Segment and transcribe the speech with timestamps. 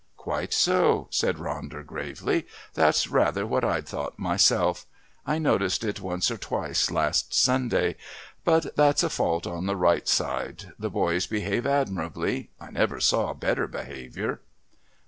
[0.17, 2.47] "Quite so," said Ronder gravely.
[2.73, 4.87] "That's rather what I'd thought myself.
[5.27, 7.97] I noticed it once or twice last Sunday.
[8.43, 10.71] But that's a fault on the right side.
[10.79, 12.49] The boys behave admirably.
[12.59, 14.41] I never saw better behaviour."